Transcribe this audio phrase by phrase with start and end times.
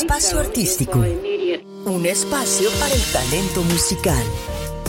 [0.00, 1.04] Espacio Artístico.
[1.84, 4.22] Un espacio para el talento musical.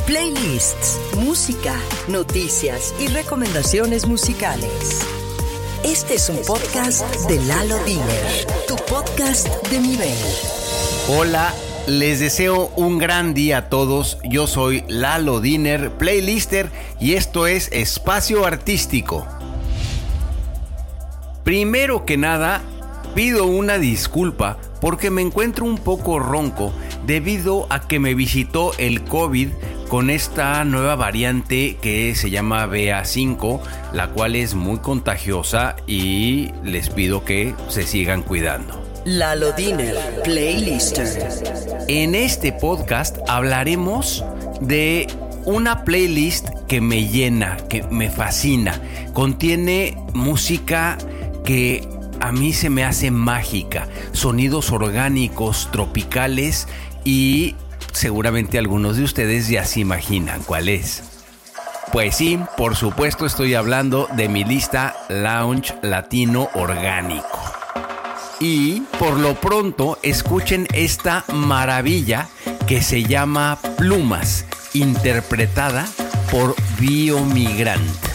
[0.08, 1.76] Playlists, música,
[2.08, 5.02] noticias y recomendaciones musicales.
[5.84, 10.18] Este es un podcast de Lalo Diner, tu podcast de nivel.
[11.10, 11.54] Hola,
[11.86, 14.20] les deseo un gran día a todos.
[14.24, 19.28] Yo soy Lalo Diner, playlister, y esto es Espacio Artístico.
[21.44, 22.64] Primero que nada,
[23.16, 26.74] pido una disculpa porque me encuentro un poco ronco
[27.06, 29.50] debido a que me visitó el COVID
[29.88, 33.60] con esta nueva variante que se llama BA5,
[33.94, 38.82] la cual es muy contagiosa y les pido que se sigan cuidando.
[39.06, 41.08] Lalo Diner, playlister.
[41.88, 44.24] En este podcast hablaremos
[44.62, 45.08] de
[45.46, 48.82] una playlist que me llena, que me fascina.
[49.14, 50.98] Contiene música
[51.44, 51.88] que
[52.24, 56.70] a mí se me hace mágica, sonidos orgánicos, tropicales
[57.04, 57.54] y
[57.92, 61.04] seguramente algunos de ustedes ya se imaginan cuál es.
[61.92, 67.42] Pues sí, por supuesto estoy hablando de mi lista Lounge Latino Orgánico.
[68.40, 72.30] Y por lo pronto escuchen esta maravilla
[72.68, 75.86] que se llama Plumas, interpretada
[76.32, 78.13] por Biomigrante.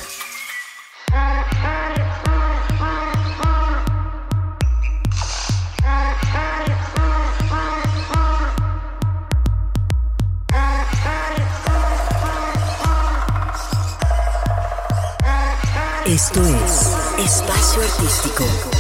[16.19, 18.78] Esto es Espacio Artístico.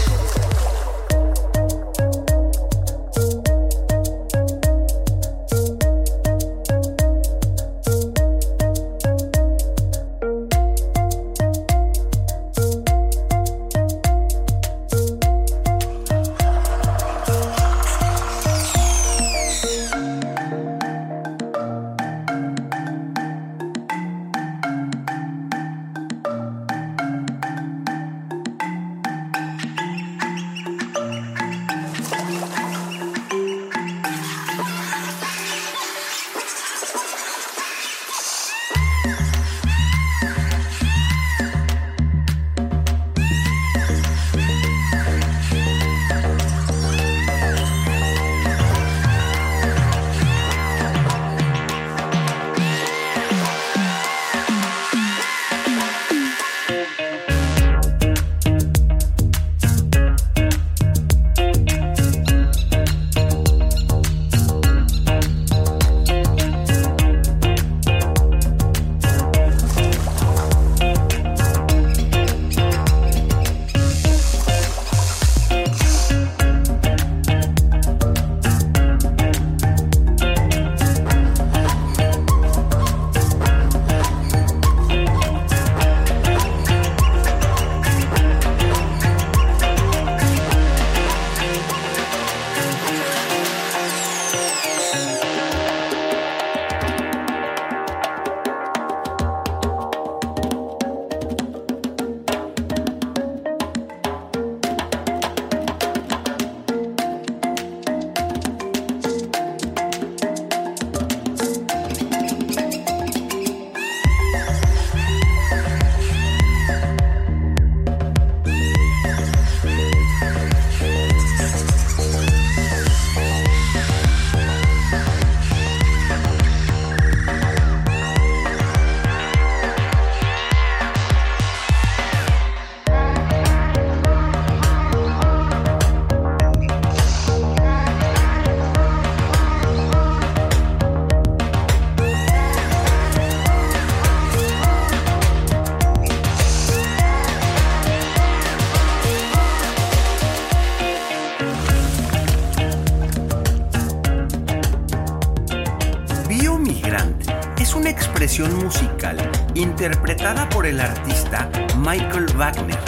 [157.88, 159.16] Musical
[159.54, 162.78] interpretada por el artista Michael Wagner,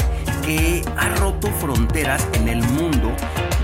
[0.45, 3.11] que ha roto fronteras en el mundo,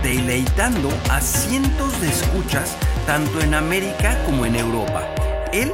[0.02, 2.74] deleitando a cientos de escuchas
[3.06, 5.06] tanto en América como en Europa.
[5.52, 5.72] Él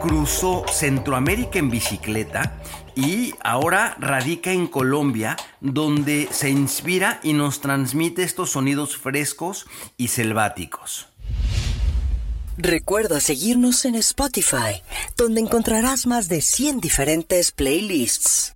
[0.00, 2.60] cruzó Centroamérica en bicicleta
[2.94, 9.66] y ahora radica en Colombia, donde se inspira y nos transmite estos sonidos frescos
[9.96, 11.09] y selváticos.
[12.62, 14.82] Recuerda seguirnos en Spotify,
[15.16, 18.54] donde encontrarás más de 100 diferentes playlists.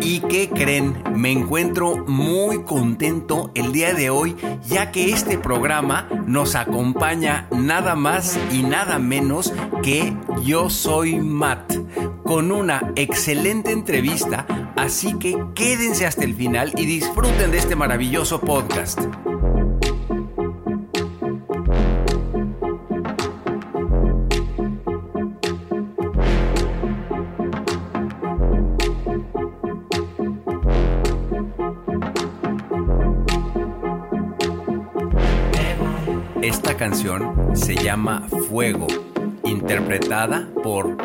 [0.00, 1.00] ¿Y qué creen?
[1.14, 4.36] Me encuentro muy contento el día de hoy
[4.66, 9.52] ya que este programa nos acompaña nada más y nada menos
[9.84, 10.12] que
[10.42, 11.72] Yo Soy Matt
[12.24, 18.40] con una excelente entrevista, así que quédense hasta el final y disfruten de este maravilloso
[18.40, 19.00] podcast.
[36.74, 38.86] Canción se llama Fuego,
[39.44, 40.96] interpretada por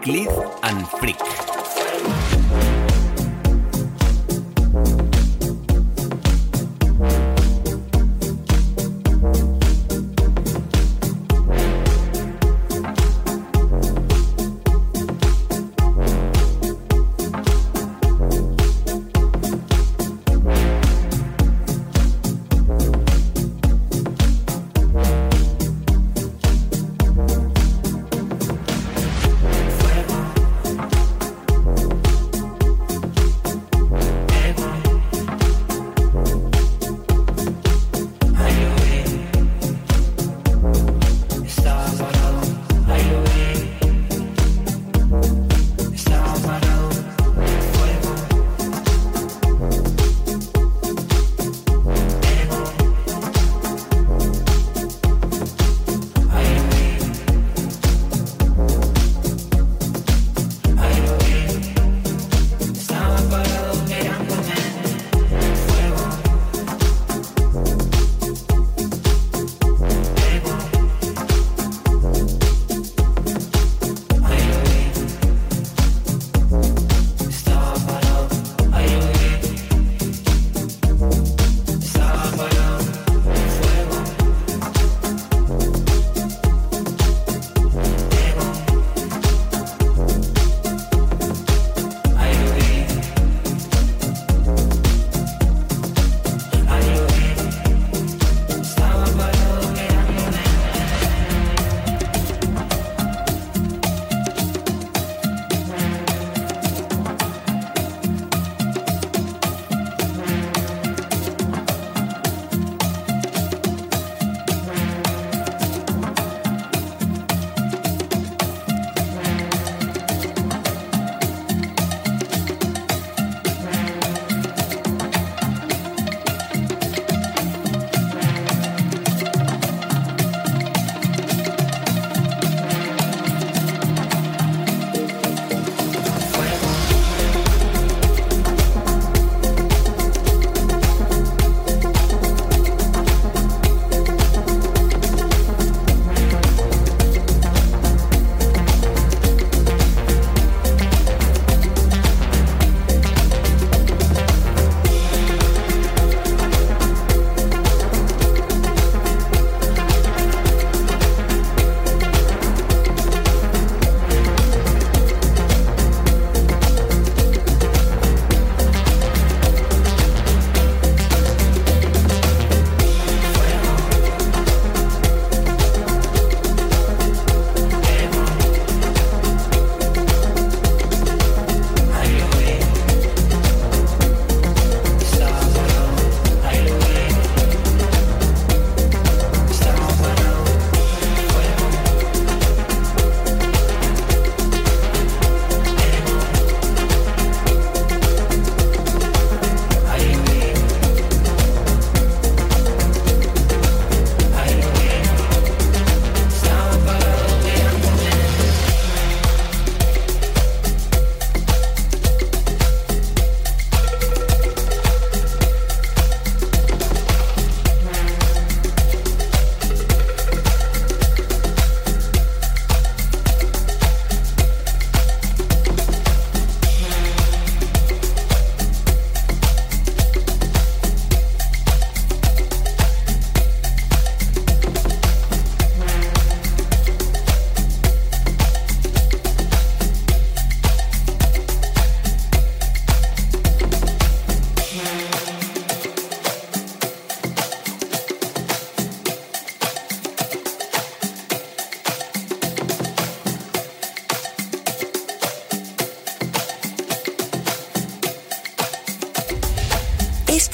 [0.00, 0.30] Cliff
[0.62, 1.55] and Frick.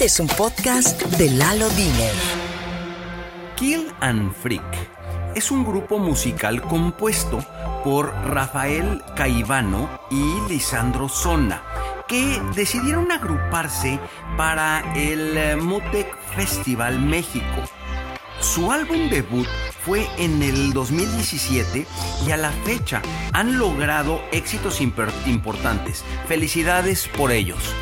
[0.02, 2.12] Es un podcast de Lalo Diner.
[3.54, 4.64] Kill and Freak
[5.36, 7.38] es un grupo musical compuesto
[7.84, 11.62] por Rafael Caivano y Lisandro Zona,
[12.08, 14.00] que decidieron agruparse
[14.36, 17.62] para el Mutec Festival México.
[18.40, 19.46] Su álbum debut
[19.84, 21.86] fue en el 2017
[22.26, 26.04] y a la fecha han logrado éxitos importantes.
[26.26, 27.72] Felicidades por ellos.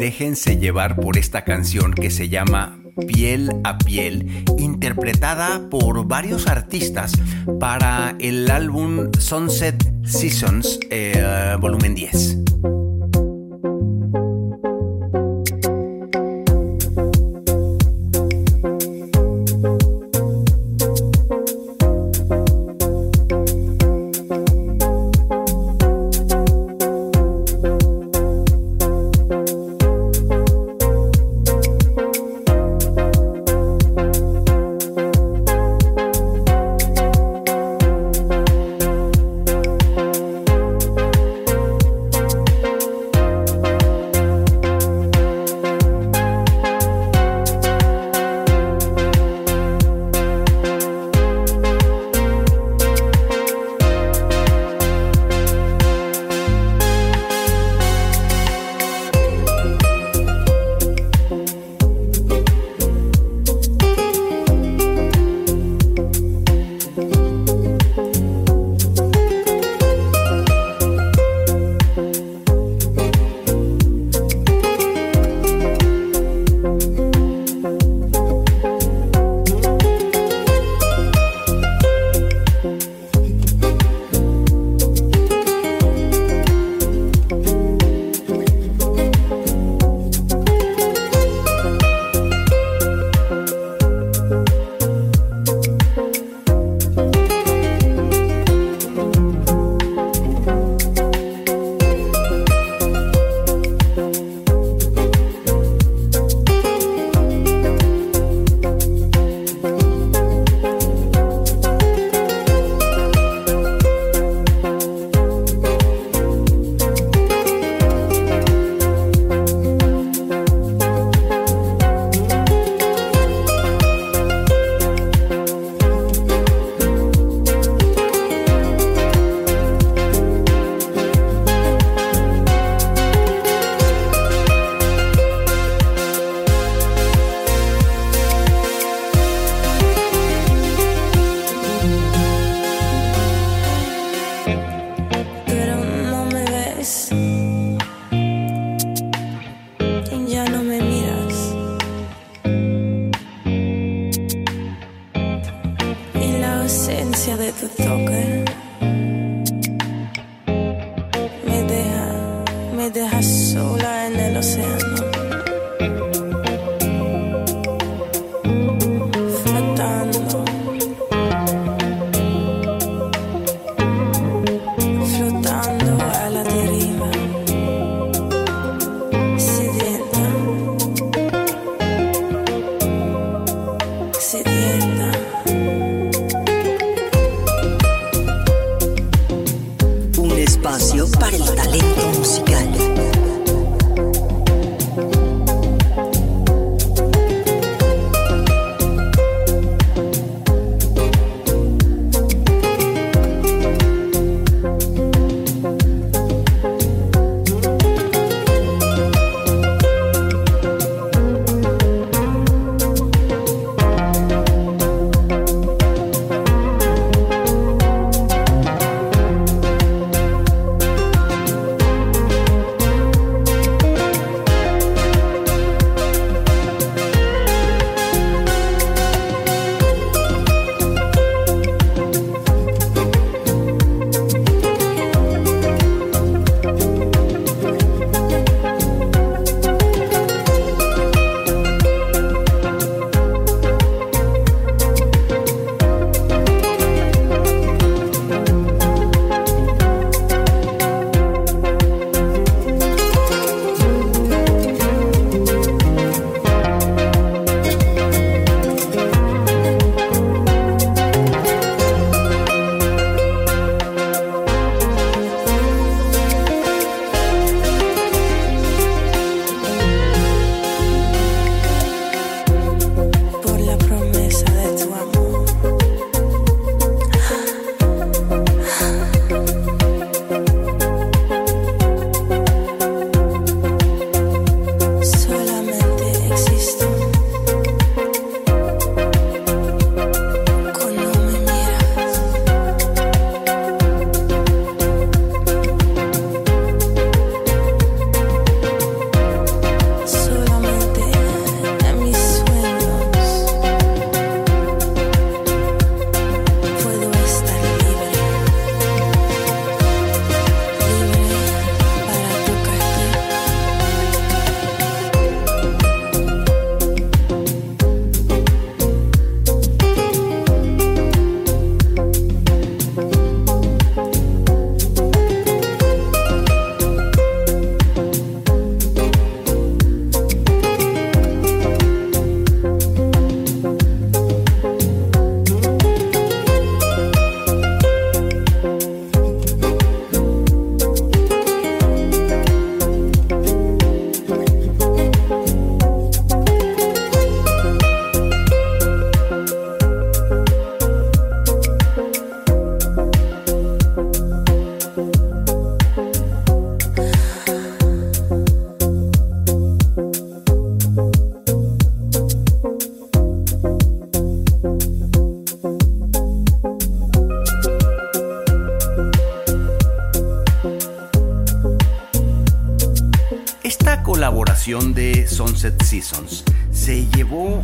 [0.00, 7.12] Déjense llevar por esta canción que se llama Piel a Piel, interpretada por varios artistas
[7.60, 12.38] para el álbum Sunset Seasons, eh, volumen 10.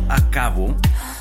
[0.09, 0.75] A cabo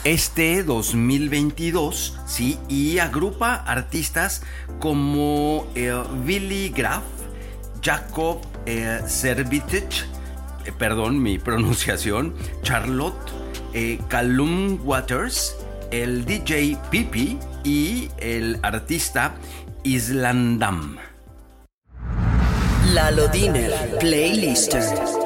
[0.05, 2.59] este 2022, ¿sí?
[2.69, 4.43] Y agrupa artistas
[4.79, 5.93] como eh,
[6.25, 7.03] Billy Graf,
[7.83, 10.07] Jacob eh, Servitich,
[10.65, 13.31] eh, perdón mi pronunciación, Charlotte,
[13.73, 15.57] eh, Callum Waters,
[15.91, 19.35] el DJ Pipi y el artista
[19.83, 20.97] Islandam.
[22.93, 25.26] Lalo Diner, Playlister.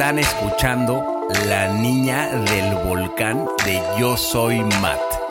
[0.00, 5.29] Están escuchando La Niña del Volcán de Yo Soy Matt.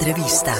[0.00, 0.56] Entrevista.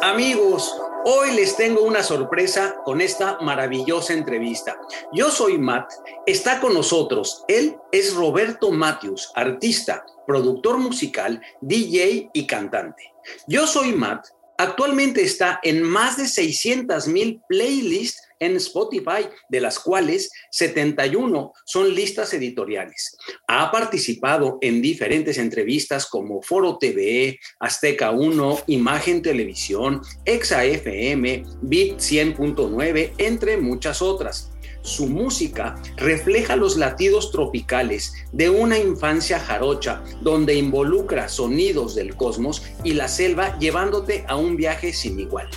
[0.00, 0.72] Amigos,
[1.04, 4.78] hoy les tengo una sorpresa con esta maravillosa entrevista.
[5.12, 5.90] Yo soy Matt,
[6.24, 7.44] está con nosotros.
[7.48, 13.12] Él es Roberto Matthews, artista, productor musical, DJ y cantante.
[13.48, 19.78] Yo soy Matt, actualmente está en más de 600 mil playlists en Spotify, de las
[19.78, 23.16] cuales 71 son listas editoriales.
[23.46, 31.98] Ha participado en diferentes entrevistas como Foro TV, Azteca 1, Imagen Televisión, Exa FM, Bit
[31.98, 34.50] 100.9, entre muchas otras.
[34.82, 42.62] Su música refleja los latidos tropicales de una infancia jarocha, donde involucra sonidos del cosmos
[42.82, 45.48] y la selva llevándote a un viaje sin igual.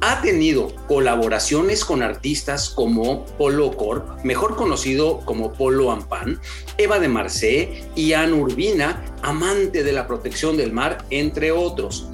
[0.00, 6.40] Ha tenido colaboraciones con artistas como Polo Corp, mejor conocido como Polo Ampan,
[6.76, 12.06] Eva de Marcé y Anne Urbina, amante de la protección del mar, entre otros.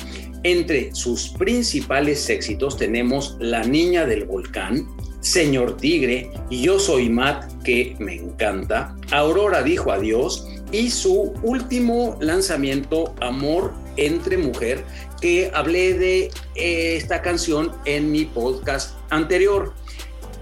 [0.44, 4.86] Entre sus principales éxitos tenemos La Niña del Volcán,
[5.24, 13.14] Señor Tigre, Yo Soy Matt, que me encanta, Aurora dijo adiós y su último lanzamiento,
[13.22, 14.84] Amor entre Mujer,
[15.22, 19.72] que hablé de eh, esta canción en mi podcast anterior.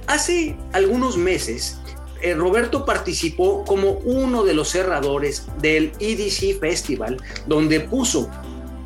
[0.08, 1.78] Hace algunos meses,
[2.20, 8.28] eh, Roberto participó como uno de los cerradores del EDC Festival, donde puso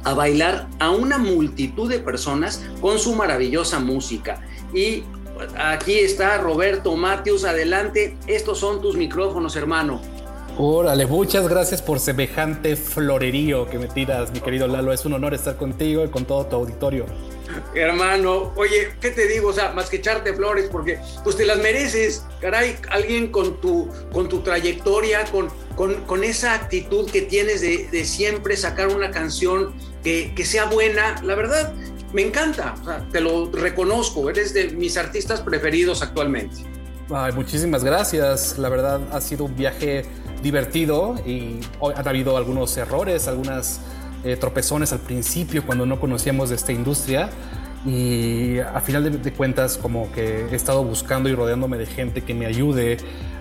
[0.04, 4.42] a bailar a una multitud de personas con su maravillosa música.
[4.74, 5.02] Y
[5.58, 10.00] aquí está Roberto Matius, adelante, estos son tus micrófonos, hermano.
[10.58, 14.90] Órale, muchas gracias por semejante florerío que me tiras, mi querido Lalo.
[14.90, 17.04] Es un honor estar contigo y con todo tu auditorio.
[17.74, 19.50] Hermano, oye, ¿qué te digo?
[19.50, 22.24] O sea, más que echarte flores, porque pues te las mereces.
[22.40, 28.56] Caray, alguien con tu, con tu trayectoria, con, con, esa actitud que tienes de, siempre
[28.56, 31.74] sacar una canción que, que sea buena, la verdad,
[32.12, 32.74] me encanta.
[33.12, 36.64] Te lo reconozco, eres de mis artistas preferidos actualmente.
[37.10, 38.58] Ay, muchísimas gracias.
[38.58, 40.04] La verdad, ha sido un viaje
[40.42, 43.80] divertido y ha habido algunos errores, algunas
[44.24, 47.30] eh, tropezones al principio cuando no conocíamos de esta industria
[47.86, 52.34] y a final de, cuentas como que he estado buscando y rodeándome de gente que
[52.34, 52.96] me ayude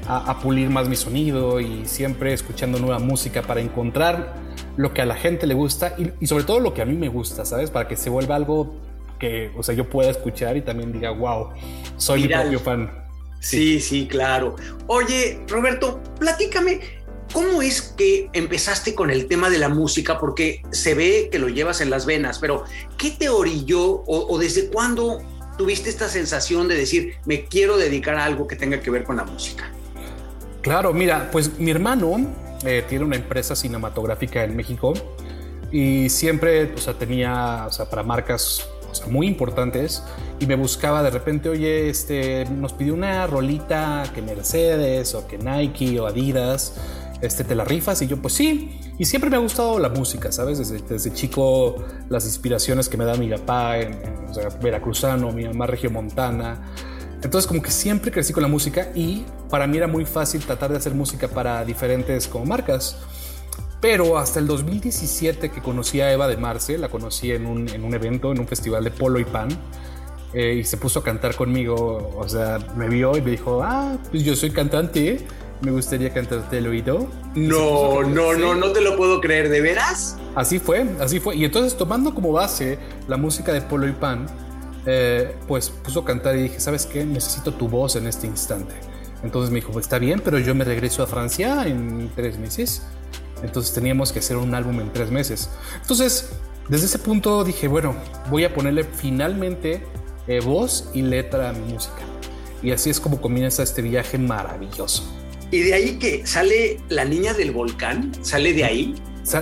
[0.07, 4.35] a, pulir más mi sonido y siempre escuchando nueva música para encontrar
[4.77, 7.09] lo que a la gente le gusta y, sobre todo lo que a mí me
[7.09, 7.71] gusta, ¿sabes?
[7.71, 8.75] Para que se vuelva algo
[9.19, 11.49] que, o sea, yo pueda escuchar y también diga, wow,
[11.97, 12.91] soy mi propio fan.
[13.39, 14.55] Sí, sí, claro.
[14.85, 16.81] Oye, Roberto, platícame,
[17.35, 20.17] ¿cómo es que empezaste con el tema de la música?
[20.19, 22.63] Porque se ve que lo llevas en las venas, pero
[22.97, 25.21] ¿qué te orilló o, desde cuándo
[25.57, 29.17] tuviste esta sensación de decir, me quiero dedicar a algo que tenga que ver con
[29.17, 29.69] la música?
[30.61, 32.25] Claro, mira, pues mi hermano
[32.63, 34.93] eh, tiene una empresa cinematográfica en México
[35.73, 38.65] y siempre o sea, tenía, o sea, para marcas
[39.09, 40.03] muy importantes,
[40.39, 45.37] y me buscaba de repente, oye, este, nos pidió una rolita que Mercedes o que
[45.37, 46.75] Nike o Adidas,
[47.25, 50.31] este, te la rifas, y yo pues sí, y siempre me ha gustado la música,
[50.31, 50.57] ¿sabes?
[50.57, 51.75] Desde, chico
[52.09, 53.99] las inspiraciones que me da mi papá, en,
[54.61, 56.71] veracruzano, mi mamá regiomontana,
[57.21, 60.71] entonces como que siempre crecí con la música y para mí era muy fácil tratar
[60.71, 62.97] de hacer música para diferentes como marcas.
[63.81, 67.83] Pero hasta el 2017 que conocí a Eva de Marce, la conocí en un, en
[67.83, 69.49] un evento, en un festival de polo y pan,
[70.33, 73.97] eh, y se puso a cantar conmigo, o sea, me vio y me dijo, ah,
[74.11, 75.25] pues yo soy cantante,
[75.61, 77.07] me gustaría cantarte el oído.
[77.35, 80.17] No, no, no, no te lo puedo creer, ¿de veras?
[80.35, 81.35] Así fue, así fue.
[81.35, 84.27] Y entonces tomando como base la música de Polo y Pan,
[84.85, 87.05] eh, pues puso a cantar y dije, ¿sabes qué?
[87.05, 88.75] Necesito tu voz en este instante.
[89.23, 92.83] Entonces me dijo, pues está bien, pero yo me regreso a Francia en tres meses.
[93.41, 95.49] Entonces teníamos que hacer un álbum en tres meses.
[95.81, 96.29] Entonces,
[96.69, 97.95] desde ese punto dije, bueno,
[98.29, 99.83] voy a ponerle finalmente
[100.27, 102.01] eh, voz y letra a mi música.
[102.61, 105.03] Y así es como comienza este viaje maravilloso.
[105.51, 108.95] Y de ahí que sale La Niña del Volcán, sale de ahí.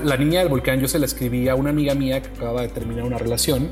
[0.03, 2.69] La Niña del Volcán yo se la escribí a una amiga mía que acababa de
[2.69, 3.69] terminar una relación.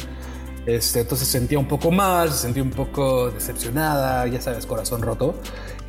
[0.65, 5.35] Este, entonces sentía un poco mal, se sentía un poco decepcionada, ya sabes, corazón roto.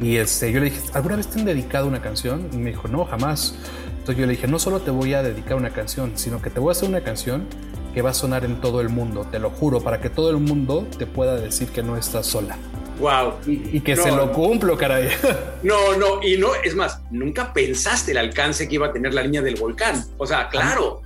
[0.00, 2.48] Y este, yo le dije, ¿alguna vez te han dedicado una canción?
[2.52, 3.54] Y me dijo, no, jamás.
[3.90, 6.58] Entonces yo le dije, no solo te voy a dedicar una canción, sino que te
[6.58, 7.46] voy a hacer una canción
[7.94, 10.38] que va a sonar en todo el mundo, te lo juro, para que todo el
[10.38, 12.56] mundo te pueda decir que no estás sola.
[13.02, 13.34] Wow.
[13.46, 15.08] Y, que se lo cumplo, caray.
[15.64, 19.22] No, no, y no, es más, nunca pensaste el alcance que iba a tener la
[19.22, 20.04] línea del volcán.
[20.18, 21.02] O sea, claro.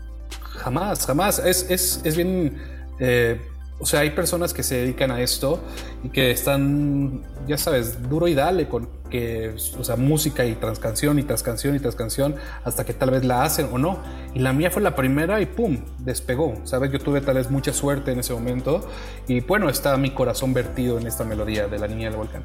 [0.59, 1.39] Jamás, jamás.
[1.39, 2.59] Es, es, es bien,
[3.01, 3.41] eh,
[3.79, 5.63] o sea, hay personas que se dedican a esto
[6.05, 11.19] y que están, ya sabes, duro y dale con que, o sea, música y transcanción
[11.19, 13.99] y transcanción y transcanción hasta que tal vez la hacen o no.
[14.35, 16.55] Y la mía fue la primera y pum, despegó.
[16.65, 18.89] Sabes, yo tuve tal vez mucha suerte en ese momento
[19.29, 22.45] y bueno, está mi corazón vertido en esta melodía de la niña del volcán.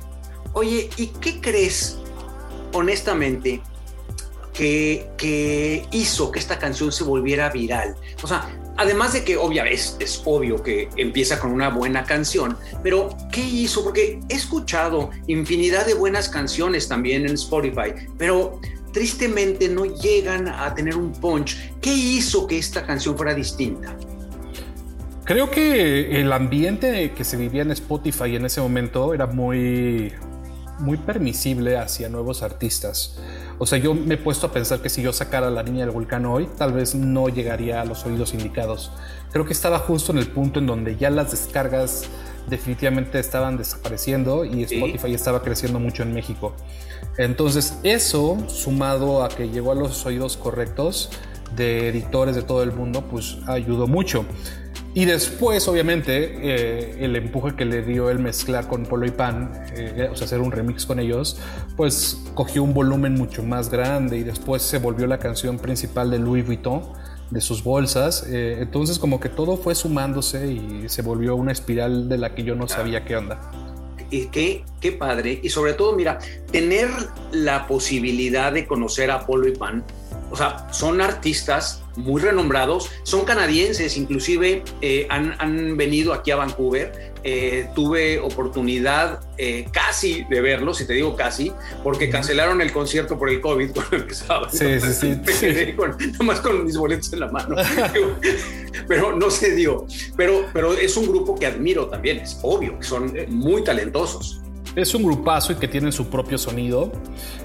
[0.54, 2.00] Oye, ¿y qué crees,
[2.74, 3.62] honestamente,
[4.54, 7.95] que, que hizo que esta canción se volviera viral?
[8.21, 8.50] O sea,
[8.82, 13.84] además de que obviamente es, obvio que empieza con una buena canción, pero ¿qué hizo?
[13.84, 18.60] Porque he escuchado infinidad de buenas canciones también en Spotify, pero
[18.91, 21.58] tristemente no llegan a tener un punch.
[21.80, 23.96] ¿Qué hizo que esta canción fuera distinta?
[25.26, 30.12] Creo que el ambiente que se vivía en Spotify en ese momento era muy,
[30.82, 33.17] muy permisible hacia nuevos artistas.
[33.58, 35.91] O sea, yo me he puesto a pensar que si yo sacara la niña del
[35.91, 38.91] volcán hoy, tal vez no llegaría a los oídos indicados.
[39.32, 42.06] Creo que estaba justo en el punto en donde ya las descargas
[42.48, 46.54] definitivamente estaban desapareciendo y Spotify estaba creciendo mucho en México.
[47.17, 51.10] Entonces, eso sumado a que llegó a los oídos correctos
[51.56, 54.26] de editores de todo el mundo, pues ayudó mucho.
[54.94, 59.52] Y después, obviamente, eh, el empuje que le dio el mezclar con Polo y Pan,
[59.74, 61.40] eh, o sea, hacer un remix con ellos,
[61.78, 66.20] pues cogió un volumen mucho más grande y después se volvió la canción principal de
[66.20, 66.82] Louis Vuitton,
[67.30, 68.26] de sus bolsas.
[68.28, 72.44] Eh, entonces, como que todo fue sumándose y se volvió una espiral de la que
[72.44, 73.40] yo no sabía qué onda.
[74.10, 75.40] Qué, qué padre.
[75.42, 76.20] Y sobre todo, mira,
[76.52, 76.90] tener
[77.32, 79.86] la posibilidad de conocer a Polo y Pan,
[80.30, 86.38] o sea, son artistas muy renombrados, son canadienses, inclusive eh, han, han, venido aquí a
[86.38, 87.12] Vancouver.
[87.24, 91.52] Eh, tuve oportunidad eh, casi de verlos, y te digo casi,
[91.84, 94.50] porque cancelaron el concierto por el COVID con el que estaba.
[94.50, 95.08] Sí, sí, sí.
[95.26, 97.56] Me quedé con, nomás con mis boletos en la mano.
[98.88, 99.86] pero no se dio.
[100.18, 104.42] Pero, pero es un grupo que admiro también, es obvio, que son muy talentosos.
[104.76, 106.92] Es un grupazo y que tienen su propio sonido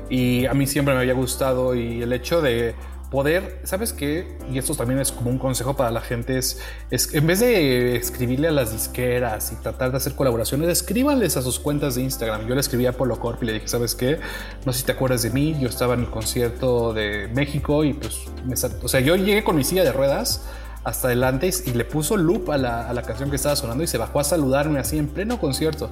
[0.09, 2.75] y a mí siempre me había gustado y el hecho de
[3.11, 4.37] poder, ¿sabes qué?
[4.51, 7.97] Y esto también es como un consejo para la gente, es, es en vez de
[7.97, 12.47] escribirle a las disqueras y tratar de hacer colaboraciones, escríbanles a sus cuentas de Instagram.
[12.47, 14.19] Yo le escribí a Polo Corp y le dije, ¿sabes qué?
[14.65, 17.95] No sé si te acuerdas de mí, yo estaba en el concierto de México y
[17.95, 20.45] pues, me, o sea, yo llegué con mi silla de ruedas
[20.85, 23.89] hasta adelante y le puso loop a la, a la, canción que estaba sonando y
[23.89, 25.91] se bajó a saludarme así en pleno concierto.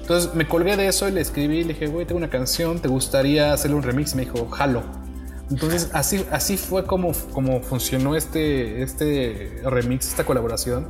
[0.00, 2.86] Entonces me colgué de eso y le escribí le dije, güey, tengo una canción, ¿te
[2.86, 4.12] gustaría hacerle un remix?
[4.12, 5.05] Y me dijo, jalo.
[5.50, 10.86] Entonces así, así fue como, como funcionó este, este remix, esta colaboración.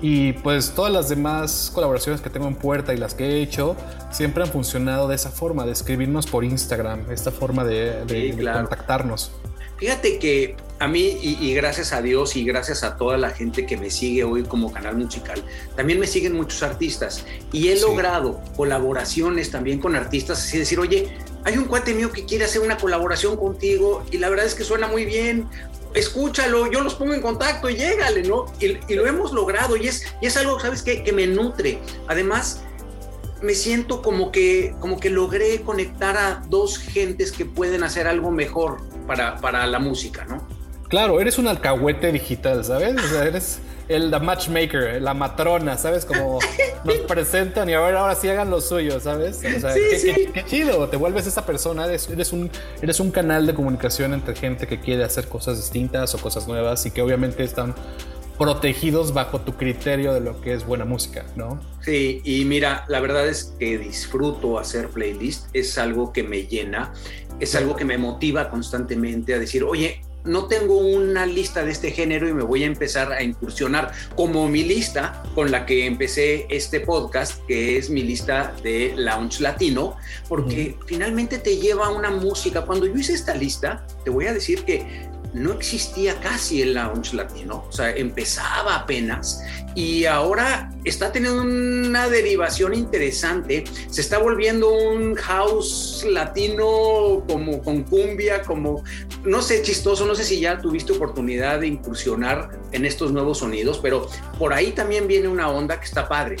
[0.00, 3.76] Y pues todas las demás colaboraciones que tengo en puerta y las que he hecho
[4.12, 8.36] siempre han funcionado de esa forma, de escribirnos por Instagram, esta forma de, de, sí,
[8.36, 8.58] claro.
[8.58, 9.32] de contactarnos.
[9.78, 13.66] Fíjate que a mí, y, y, gracias a Dios y gracias a toda la gente
[13.66, 15.42] que me sigue hoy como canal musical,
[15.76, 17.82] también me siguen muchos artistas y he sí.
[17.82, 22.60] logrado colaboraciones también con artistas, así decir, oye, hay un cuate mío que quiere hacer
[22.60, 25.48] una colaboración contigo y la verdad es que suena muy bien,
[25.94, 28.46] escúchalo, yo los pongo en contacto y llégale, ¿no?
[28.60, 31.02] Y, y lo hemos logrado y es, y es algo, ¿sabes qué?
[31.02, 31.78] Que me nutre.
[32.06, 32.62] Además,
[33.42, 38.30] me siento como que, como que logré conectar a dos gentes que pueden hacer algo
[38.30, 40.46] mejor para, para la música, ¿no?
[40.88, 42.96] Claro, eres un alcahuete digital, ¿sabes?
[42.96, 46.04] O sea, eres el the matchmaker, la matrona, ¿sabes?
[46.04, 46.38] Como
[46.84, 49.38] nos presentan y ahora, ahora sí hagan lo suyo, ¿sabes?
[49.38, 50.12] O sea, sí, qué, sí.
[50.14, 52.50] Qué, qué, chido, te vuelves esa persona, eres, eres, un,
[52.82, 56.84] eres un canal de comunicación entre gente que quiere hacer cosas distintas o cosas nuevas
[56.86, 57.74] y que obviamente están
[58.38, 61.60] protegidos bajo tu criterio de lo que es buena música, ¿no?
[61.80, 66.92] Sí, y mira, la verdad es que disfruto hacer playlist, es algo que me llena,
[67.40, 71.90] es algo que me motiva constantemente a decir, oye, no tengo una lista de este
[71.90, 76.46] género y me voy a empezar a incursionar como mi lista con la que empecé
[76.50, 79.96] este podcast, que es mi lista de lounge latino,
[80.28, 82.62] porque finalmente te lleva a una música.
[82.62, 87.14] Cuando yo hice esta lista, te voy a decir que no existía casi el lounge
[87.14, 89.42] latino, o sea, empezaba apenas
[89.74, 97.84] y ahora está teniendo una derivación interesante, se está volviendo un house latino como con
[97.84, 98.82] cumbia, como,
[99.24, 103.78] no sé, chistoso, no sé si ya tuviste oportunidad de incursionar en estos nuevos sonidos,
[103.82, 106.36] pero por ahí también viene una onda que está padre.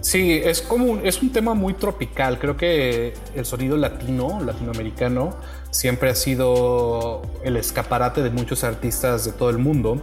[0.00, 2.38] Sí, es como es un tema muy tropical.
[2.38, 5.36] Creo que el sonido latino, latinoamericano,
[5.70, 10.00] siempre ha sido el escaparate de muchos artistas de todo el mundo.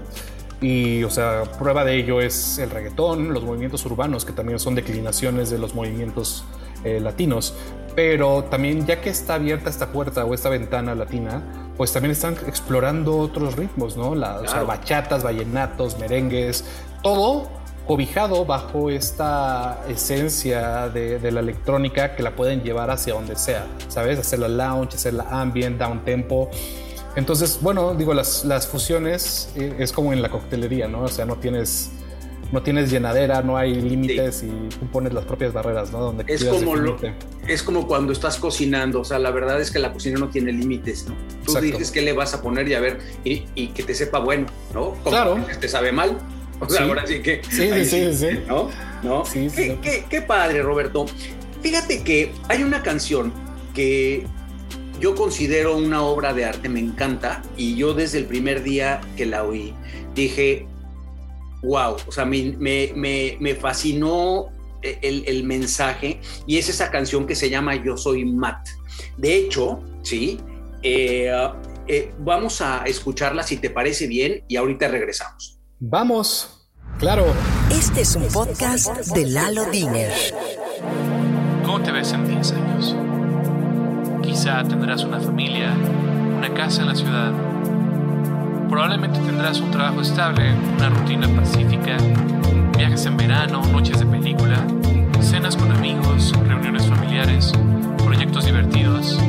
[0.61, 4.73] Y, o sea, prueba de ello es el reggaetón, los movimientos urbanos, que también son
[4.73, 6.45] declinaciones de los movimientos
[6.83, 7.53] eh, latinos.
[7.95, 11.43] Pero también, ya que está abierta esta puerta o esta ventana latina,
[11.77, 14.15] pues también están explorando otros ritmos, ¿no?
[14.15, 14.43] La, claro.
[14.43, 16.65] O sea, bachatas, vallenatos, merengues,
[17.01, 17.49] todo
[17.85, 24.19] cobijado bajo esta esencia de, la electrónica que la pueden llevar hacia donde sea, ¿sabes?
[24.19, 26.49] Hacer la lounge, hacer la ambient, down tempo.
[27.15, 31.03] Entonces, bueno, digo, las, las fusiones eh, es como en la coctelería, ¿no?
[31.03, 31.91] O sea, no tienes
[32.51, 35.99] no tienes llenadera, no hay límites y tú pones las propias barreras, ¿no?
[35.99, 36.97] Donde es como lo,
[37.47, 40.51] es como cuando estás cocinando, o sea, la verdad es que la cocina no tiene
[40.51, 41.15] límites, ¿no?
[41.45, 44.47] Tú dices qué le vas a poner y a ver y, que te sepa bueno,
[44.73, 44.93] ¿no?
[45.03, 45.45] claro.
[45.47, 46.17] Que te sabe mal.
[46.59, 48.69] O sea, ahora sí que Sí, sí, sí, sí, ¿no?
[49.03, 49.25] ¿No?
[49.25, 49.77] Sí, sí.
[49.81, 51.05] Qué, qué padre, Roberto.
[51.61, 53.33] Fíjate que hay una canción
[53.73, 54.25] que
[54.99, 59.25] yo considero una obra de arte, me encanta, y yo desde el primer día que
[59.25, 59.73] la oí
[60.13, 60.65] dije,
[61.63, 64.47] wow, o sea, me, me, fascinó
[64.81, 68.67] el, mensaje y es esa canción que se llama Yo Soy Matt.
[69.17, 70.39] De hecho, sí,
[70.81, 71.31] eh,
[71.87, 75.54] eh, vamos a escucharla si te parece bien y ahorita regresamos.
[75.79, 76.67] Vamos,
[76.99, 77.25] claro.
[77.69, 80.11] Este es un podcast de Lalo Diner.
[81.65, 82.95] ¿Cómo te ves en 10 años?
[84.21, 85.73] Quizá tendrás una familia,
[86.37, 87.31] una casa en la ciudad
[88.69, 91.97] Probablemente tendrás un trabajo estable, una rutina pacífica,
[92.75, 94.57] viajes en verano, noches de película,
[95.21, 97.53] cenas con amigos, reuniones familiares,
[98.03, 99.19] proyectos divertidos.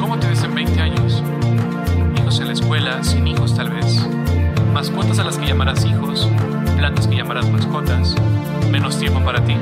[0.00, 1.22] ¿Cómo te ves en 20 años?
[2.16, 4.08] Hijos en la escuela, sin hijos tal vez.
[4.72, 6.28] Mascotas a las que llamarás hijos,
[6.76, 8.14] plantas que llamarás mascotas,
[8.70, 9.56] menos tiempo para ti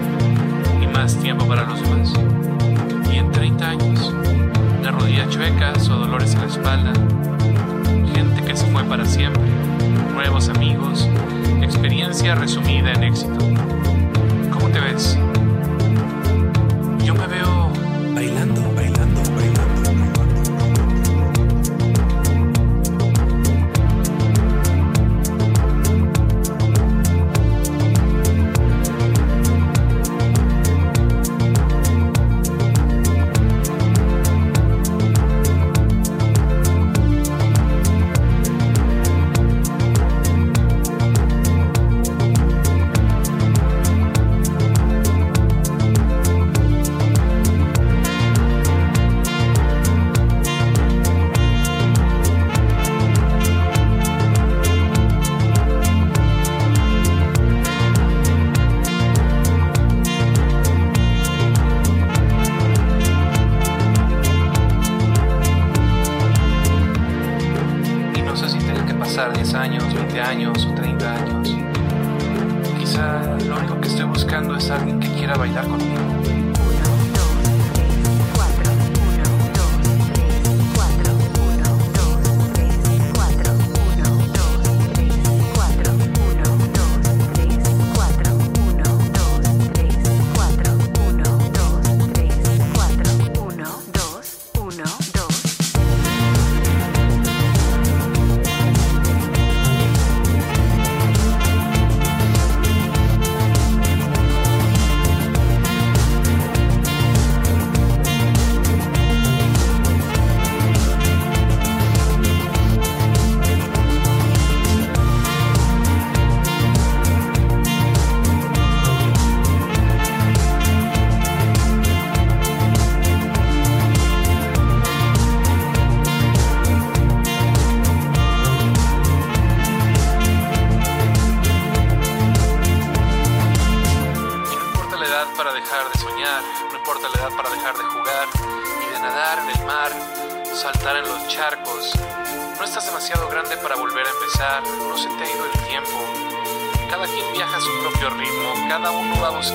[0.83, 2.13] y más tiempo para los demás.
[3.13, 4.13] Y en 30 años,
[4.83, 6.93] las rodillas chuecas o dolores en la espalda,
[8.47, 9.43] que se fue para siempre,
[10.15, 11.09] nuevos amigos,
[11.63, 13.39] experiencia resumida en éxito.
[14.53, 15.19] ¿Cómo te ves?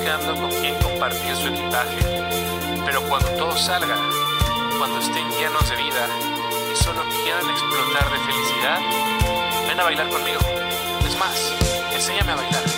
[0.04, 1.98] con quién compartir su equipaje.
[2.84, 4.00] Pero cuando todos salgan,
[4.76, 6.08] cuando estén llenos de vida
[6.72, 8.80] y solo quieran explotar de felicidad,
[9.68, 10.40] ven a bailar conmigo.
[11.06, 11.52] Es más,
[11.94, 12.71] enséñame a bailar.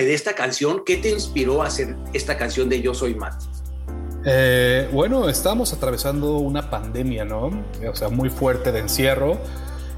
[0.00, 0.82] De esta canción.
[0.84, 3.42] ¿Qué te inspiró a hacer esta canción de Yo Soy Matt?
[4.24, 7.50] Eh, bueno, estábamos atravesando una pandemia, ¿no?
[7.88, 9.38] O sea, muy fuerte de encierro.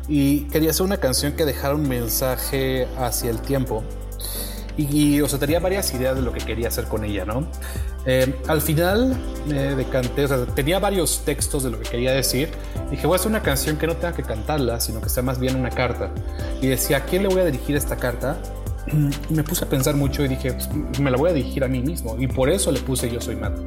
[0.08, 3.84] Y quería hacer una canción que dejara un mensaje hacia el tiempo.
[4.76, 7.46] Y, o sea, tenía varias ideas de lo que quería hacer con ella, ¿no?
[8.06, 9.16] Eh, al final
[9.46, 12.50] me decanté, o sea, tenía varios textos de lo que quería decir.
[12.90, 15.38] Dije, voy a hacer una canción que no tenga que cantarla, sino que sea más
[15.38, 16.10] bien una carta.
[16.60, 18.36] Y decía, ¿a quién le voy a dirigir esta carta?
[18.86, 21.68] Y me puse a pensar mucho y dije, pues, me la voy a dirigir a
[21.68, 22.16] mí mismo.
[22.18, 23.58] Y por eso le puse Yo Soy Matt.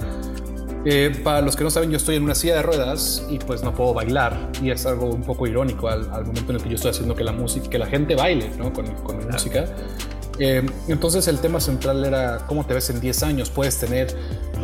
[0.85, 3.63] Eh, para los que no saben, yo estoy en una silla de ruedas y pues
[3.63, 4.51] no puedo bailar.
[4.61, 7.23] Y es algo un poco irónico al, momento en el que yo estoy haciendo que
[7.23, 8.71] la música, que la gente baile ¿no?
[8.71, 9.65] con, con mi música.
[10.39, 13.49] Eh, entonces el tema central era cómo te ves en 10 años.
[13.49, 14.15] Puedes tener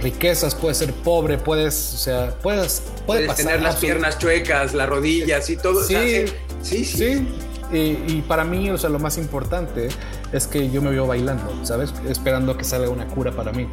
[0.02, 5.50] riquezas, puedes ser pobre, puedes, o sea, puedes, puedes tener las piernas chuecas, las rodillas
[5.50, 5.84] y todo.
[5.84, 6.26] Sí,
[6.62, 7.28] sí, sí.
[7.72, 9.90] Y, para mí, o sea, lo más importante
[10.34, 11.94] es que yo me veo bailando, ¿sabes?
[12.10, 13.68] Esperando que salga una cura para mí.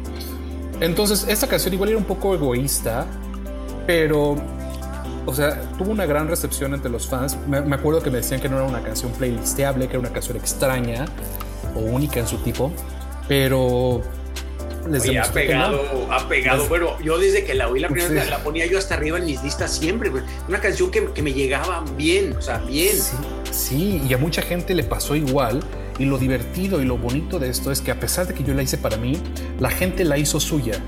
[0.79, 3.05] Entonces, esta canción igual era un poco egoísta,
[3.85, 4.35] pero,
[5.25, 7.37] o sea, tuvo una gran recepción entre los fans.
[7.47, 10.13] Me, me acuerdo que me decían que no era una canción playlisteable, que era una
[10.13, 11.05] canción extraña
[11.75, 12.71] o única en su tipo,
[13.27, 14.01] pero
[14.89, 16.67] les Oye, ha pegado, ha pegado.
[16.67, 19.25] Bueno, yo desde que la oí la primera vez la ponía yo hasta arriba en
[19.25, 20.11] mis listas siempre.
[20.47, 22.95] Una canción que, que, me llegaba bien, o sea, bien.
[22.95, 23.15] Sí,
[23.51, 25.61] sí, y a mucha gente le pasó igual.
[25.99, 28.53] Y lo divertido y lo bonito de esto es que a pesar de que yo
[28.53, 29.17] la hice para mí,
[29.59, 30.81] la gente la hizo suya.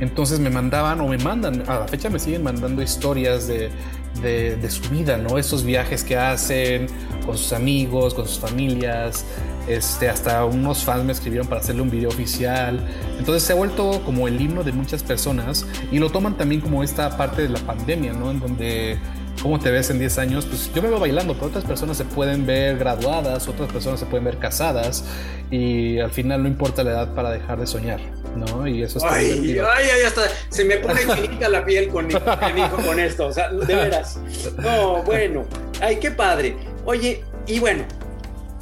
[0.00, 3.70] Entonces me mandaban o me mandan, a la fecha me siguen mandando historias de,
[4.22, 5.38] de, su vida, ¿no?
[5.38, 6.86] Esos viajes que hacen
[7.24, 9.24] con sus amigos, con sus familias,
[9.68, 12.86] este, hasta unos fans me escribieron para hacerle un video oficial.
[13.18, 16.82] Entonces se ha vuelto como el himno de muchas personas y lo toman también como
[16.82, 18.30] esta parte de la pandemia, ¿no?
[18.30, 18.98] En donde,
[19.42, 20.46] ¿cómo te ves en 10 años?
[20.46, 24.06] Pues yo me veo bailando, pero otras personas se pueden ver graduadas, otras personas se
[24.06, 25.04] pueden ver casadas
[25.50, 28.00] y al final no importa la edad para dejar de soñar,
[28.36, 28.66] ¿no?
[28.66, 32.08] Y eso está ay, ay, ay, hasta se me pone chinita la piel con,
[32.84, 34.18] con esto, o sea, de veras.
[34.58, 35.44] No, bueno,
[35.80, 36.56] ay, qué padre.
[36.84, 37.84] Oye, y bueno,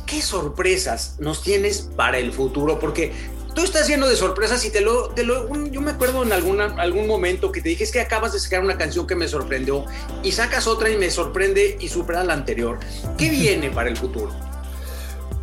[0.06, 2.78] ¿qué sorpresas nos tienes para el futuro?
[2.78, 3.12] Porque
[3.54, 6.74] tú estás lleno de sorpresas y te lo, te lo yo me acuerdo en alguna,
[6.78, 9.84] algún momento que te dije es que acabas de sacar una canción que me sorprendió
[10.22, 12.78] y sacas otra y me sorprende y supera la anterior.
[13.16, 14.30] ¿Qué viene para el futuro?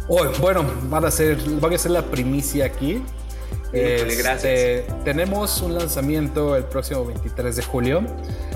[0.07, 3.01] Oh, bueno, van a ser, van a ser la primicia aquí.
[3.74, 8.03] Este, tenemos un lanzamiento el próximo 23 de julio.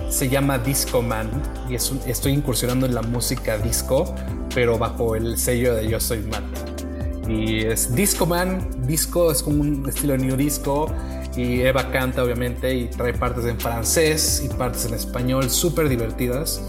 [0.09, 1.29] Se llama Disco Man
[1.69, 4.13] y es estoy incursionando en la música disco,
[4.53, 6.84] pero bajo el sello de Yo Soy Matt.
[7.27, 8.67] Y es Disco Man.
[8.87, 10.91] Disco es como un estilo new disco.
[11.35, 16.61] Y Eva canta, obviamente, y trae partes en francés y partes en español, súper divertidas.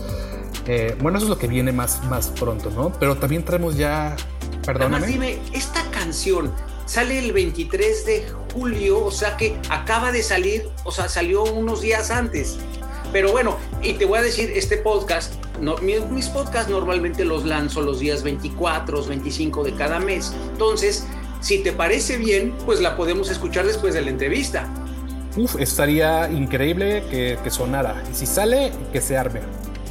[0.67, 2.93] Eh, bueno, eso es lo que viene más, más pronto, ¿no?
[2.99, 4.17] Pero también traemos ya.
[4.65, 4.97] Perdóname.
[4.97, 6.53] Además, dime, esta canción
[6.87, 11.83] sale el 23 de julio, o sea que acaba de salir, o sea, salió unos
[11.83, 12.59] días antes.
[13.13, 17.81] Pero bueno, y te voy a decir, este podcast, no, mis, podcasts normalmente los lanzo
[17.83, 20.33] los días 24, 25 de cada mes.
[20.53, 21.07] Entonces,
[21.41, 24.69] si te parece bien, pues la podemos escuchar después de la entrevista.
[25.37, 28.03] Uf, estaría increíble que, que sonara.
[28.11, 29.41] Y si sale, que se arme.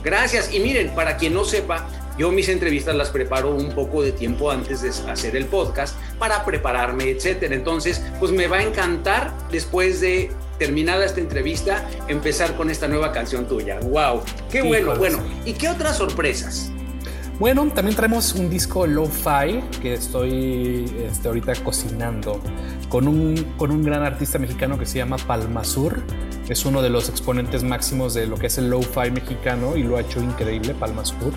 [0.03, 0.53] Gracias.
[0.53, 1.87] Y miren, para quien no sepa,
[2.17, 6.45] yo mis entrevistas las preparo un poco de tiempo antes de hacer el podcast para
[6.45, 7.55] prepararme, etcétera.
[7.55, 13.11] Entonces, pues me va a encantar después de terminada esta entrevista empezar con esta nueva
[13.11, 13.79] canción tuya.
[13.81, 15.19] Wow, qué bueno, bueno.
[15.45, 16.71] ¿Y qué otras sorpresas?
[17.37, 22.39] Bueno, también traemos un disco lo-fi que estoy este, ahorita cocinando
[22.87, 26.01] con un, con un gran artista mexicano que se llama Palmasur.
[26.47, 29.97] Es uno de los exponentes máximos de lo que es el lo-fi mexicano y lo
[29.97, 31.33] ha hecho increíble, Palmasur.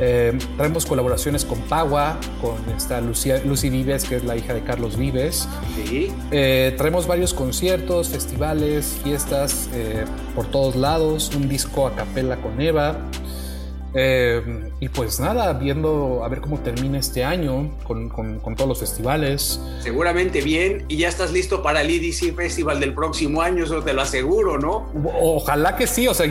[0.00, 4.96] Eh, traemos colaboraciones con Pagua, con esta Lucy Vives, que es la hija de Carlos
[4.96, 5.46] Vives.
[5.76, 6.10] Sí.
[6.30, 12.60] Eh, traemos varios conciertos, festivales, fiestas eh, por todos lados, un disco a capela con
[12.60, 12.98] Eva.
[13.94, 18.80] Eh, y pues nada, viendo a ver cómo termina este año con, con, todos los
[18.80, 19.60] festivales.
[19.82, 23.92] Seguramente bien, y ya estás listo para el EDC Festival del próximo año, eso te
[23.92, 24.90] lo aseguro, ¿no?
[25.20, 26.30] Ojalá que sí, o sea,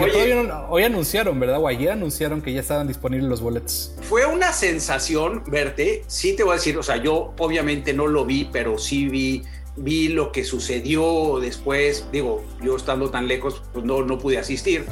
[0.70, 1.60] hoy anunciaron, ¿verdad?
[1.60, 3.94] O ayer anunciaron que ya estaban disponibles los boletos.
[4.02, 8.26] Fue una sensación verte, sí te voy a decir, o sea, yo obviamente no lo
[8.26, 9.44] vi, pero sí vi
[9.80, 14.86] vi lo que sucedió después, digo, yo estando tan lejos, pues no, no pude asistir,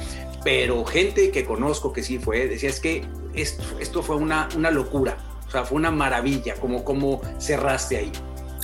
[0.47, 4.71] pero gente que conozco que sí fue, decía, es que esto, esto fue una, una
[4.71, 8.11] locura, o sea, fue una maravilla, como, como cerraste ahí.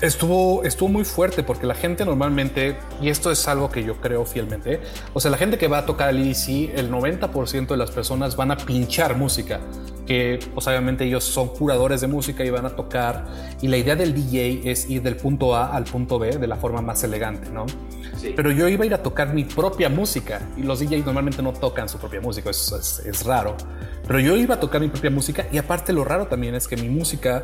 [0.01, 4.23] Estuvo, estuvo muy fuerte porque la gente normalmente, y esto es algo que yo creo
[4.23, 4.79] fielmente,
[5.13, 8.37] o sea, la gente que va a tocar el EDC, el 90% de las personas
[8.37, 9.59] van a pinchar música.
[10.05, 13.25] que pues, obviamente ellos son curadores de música y van a tocar
[13.61, 16.55] y la idea del DJ es ir del punto A al punto B de la
[16.55, 17.65] forma más elegante, ¿no?
[18.35, 21.53] Pero yo iba a ir a tocar mi propia música y los DJs normalmente no
[21.53, 23.55] tocan su propia música, eso es, raro.
[24.07, 26.77] Pero yo iba a tocar mi propia música y aparte lo raro también es que
[26.77, 27.43] mi música,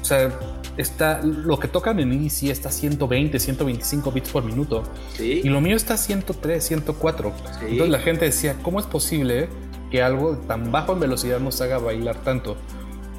[0.00, 0.30] o sea,
[0.76, 4.84] está, lo que tocan en EDC está 120, 125 bits por minuto
[5.18, 7.32] y lo mío está 103, 104.
[7.62, 9.48] Entonces la gente decía, ¿cómo es posible
[9.90, 12.56] que algo tan bajo en velocidad nos haga bailar tanto?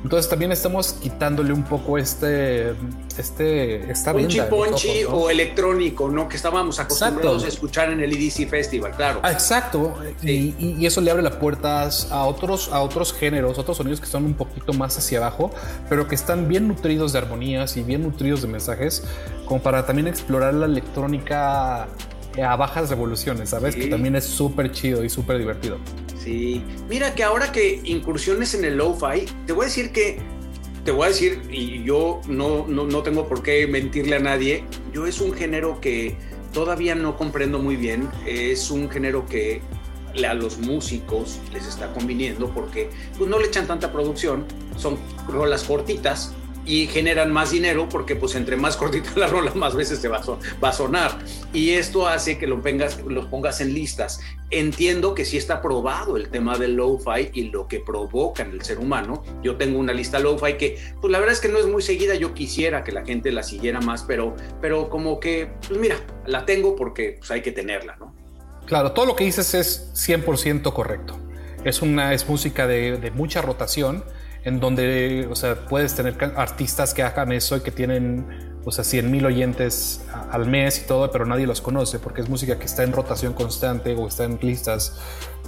[0.04, 2.74] Entonces también estamos quitándole un poco este,
[3.18, 6.30] este, esta Ponchi ponchi o electrónico, ¿no?
[6.30, 9.20] Que estábamos acostumbrados a escuchar en el EDC Festival, claro.
[9.24, 9.98] Ah, exacto.
[10.22, 14.26] Y, eso le abre las puertas a otros, a otros géneros, otros sonidos que están
[14.26, 15.52] un poquito más hacia abajo,
[15.88, 19.04] pero que están bien nutridos de armonías y bien nutridos de mensajes,
[19.46, 21.88] como para también explorar la electrónica
[22.42, 23.76] a bajas revoluciones, ¿sabes?
[23.76, 25.78] Que también es súper chido y súper divertido.
[26.24, 30.20] Sí, mira que ahora que incursiones en el lo-fi, te voy a decir que,
[30.84, 34.66] te voy a decir, y yo no, no, no tengo por qué mentirle a nadie,
[34.94, 36.18] yo es un género que
[36.54, 39.62] todavía no comprendo muy bien, es un género que
[40.28, 44.46] a los músicos les está conviniendo porque pues, no le echan tanta producción,
[44.76, 44.98] son
[45.28, 46.34] rolas cortitas,
[46.70, 50.22] y generan más dinero porque pues entre más cortita la rola más veces te va
[50.62, 51.18] a, sonar
[51.52, 54.22] y esto hace que lo pongas, los pongas en listas.
[54.52, 58.62] Entiendo que sí está probado el tema del lo-fi y lo que provoca en el
[58.62, 59.24] ser humano.
[59.42, 62.14] Yo tengo una lista lo-fi que pues la verdad es que no es muy seguida,
[62.14, 65.96] yo quisiera que la gente la siguiera más, pero, pero como que pues mira,
[66.28, 68.14] la tengo porque pues hay que tenerla, ¿no?
[68.68, 71.18] Claro, todo lo que dices es 100% correcto.
[71.64, 74.04] Es una es música de, de mucha rotación
[74.44, 78.84] en donde, o sea, puedes tener artistas que hagan eso y que tienen, o sea,
[78.84, 82.66] 100 mil oyentes al mes y todo, pero nadie los conoce porque es música que
[82.66, 85.00] está en rotación constante o está en listas.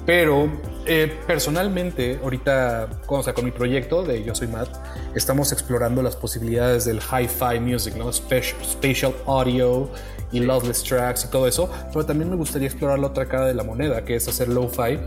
[0.06, 0.52] Pero
[0.88, 4.70] eh, personalmente, ahorita, o sea, con mi proyecto de Yo Soy Matt,
[5.16, 8.12] estamos explorando las posibilidades del hi-fi music, ¿no?
[8.12, 9.92] Special, spatial audio
[10.32, 13.54] y loveless tracks y todo eso, pero también me gustaría explorar la otra cara de
[13.54, 14.98] la moneda, que es hacer lo-fi.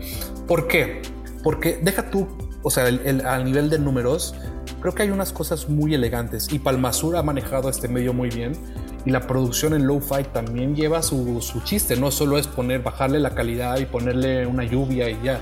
[0.47, 1.01] ¿Por qué?
[1.43, 4.33] Porque deja tú o sea, el, al nivel de números,
[4.81, 6.51] creo que hay unas cosas muy elegantes.
[6.51, 8.53] Y Palmasur ha manejado este medio muy bien.
[9.05, 13.19] Y la producción en lo-fi también lleva su, su, chiste, no solo es poner, bajarle
[13.19, 15.39] la calidad y ponerle una lluvia y ya,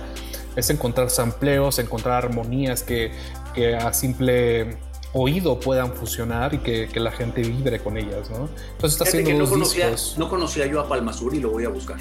[0.58, 3.14] es encontrar sampleos, encontrar armonías que,
[3.56, 4.76] que a simple
[5.14, 8.50] oído puedan fusionar y que, que, la gente vibre con ellas, ¿no?
[8.72, 12.00] Entonces está haciendo no conocía, no conocía yo a Palmasur y lo voy a buscar.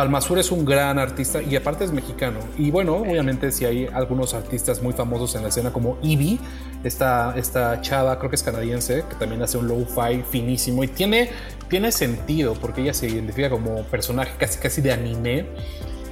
[0.00, 2.40] Palmasur es un gran artista y aparte es mexicano.
[2.56, 6.40] Y bueno, obviamente si hay algunos artistas muy famosos en la escena como Ivy,
[6.82, 11.28] esta, esta chava, creo que es canadiense, que también hace un low-fi finísimo y tiene,
[11.68, 15.44] tiene sentido porque ella se identifica como personaje casi casi de anime.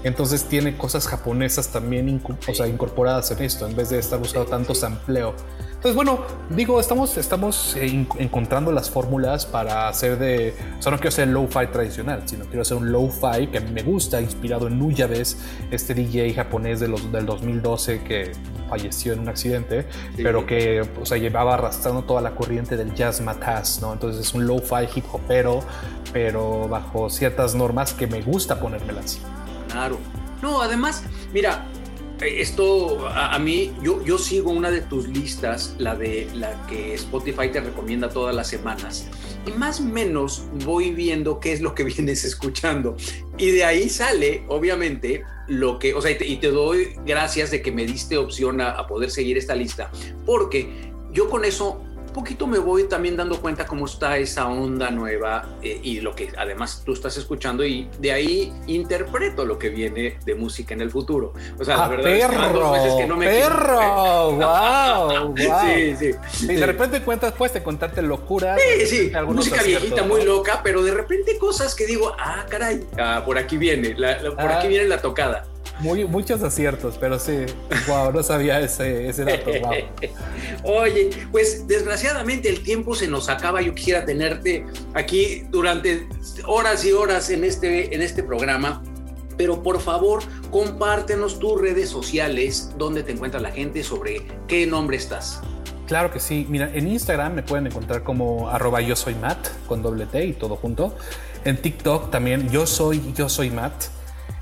[0.08, 4.48] Entonces tiene cosas japonesas también o sea, incorporadas en esto, en vez de estar buscando
[4.48, 5.34] tanto sampleo.
[5.68, 10.52] Entonces, bueno, digo, estamos, estamos eh, encontrando las fórmulas para hacer de.
[10.76, 14.20] O sea, no quiero hacer low-fi tradicional, sino quiero hacer un low-fi que me gusta,
[14.20, 15.36] inspirado en Nuyabes,
[15.70, 18.32] este DJ japonés de los, del 2012 que
[18.68, 19.86] falleció en un accidente,
[20.16, 23.92] pero que o sea, llevaba arrastrando toda la corriente del jazz mataz, ¿no?
[23.92, 25.60] Entonces es un low-fi hip hopero,
[26.12, 29.20] pero bajo ciertas normas que me gusta ponérmelas.
[30.42, 31.66] No, además, mira,
[32.20, 37.48] esto a, mí, yo, yo sigo una de tus listas, la de la que Spotify
[37.52, 39.08] te recomienda todas las semanas,
[39.46, 42.96] y más o menos voy viendo qué es lo que vienes escuchando.
[43.36, 47.72] Y de ahí sale, obviamente, lo que, o sea, y te, doy gracias de que
[47.72, 49.90] me diste opción a poder seguir esta lista,
[50.26, 55.58] porque yo con eso poquito me voy también dando cuenta cómo está esa onda nueva
[55.62, 60.18] eh, y lo que además tú estás escuchando y de ahí interpreto lo que viene
[60.24, 61.32] de música en el futuro.
[61.58, 65.34] O sea, la ah, verdad perro, es que, no me perro, wow, wow.
[65.36, 66.44] Sí, sí.
[66.52, 68.02] Y de repente cuentas, puedes de contarte.
[68.86, 73.22] Sí, sí, música viejita muy loca, pero de repente cosas que digo, ah, caray, ah,
[73.24, 74.68] por aquí viene, por aquí ah.
[74.68, 75.46] viene la tocada.
[75.80, 77.46] Muy, muchos aciertos, pero sí,
[77.86, 79.50] wow, no sabía ese, ese dato.
[80.64, 83.62] Oye, pues desgraciadamente el tiempo se nos acaba.
[83.62, 86.08] Yo quisiera tenerte aquí durante
[86.46, 88.82] horas y horas en este, en este programa.
[89.36, 94.96] Pero por favor, compártenos tus redes sociales, donde te encuentra la gente, sobre qué nombre
[94.96, 95.40] estás.
[95.86, 96.44] Claro que sí.
[96.48, 100.32] Mira, en Instagram me pueden encontrar como arroba yo soy Matt con doble T y
[100.32, 100.96] todo junto.
[101.44, 103.97] En TikTok también yo soy yo soy Matt.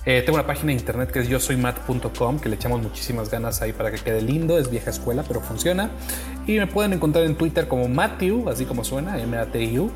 [0.06, 3.28] Eh, tengo una página de internet que es yo soy mat.com, que le echamos muchísimas
[3.28, 4.56] ganas ahí para que quede lindo.
[4.56, 5.90] Es vieja escuela, pero funciona.
[6.46, 9.90] Y me pueden encontrar en Twitter como Matthew, así como suena, M-A-T-U.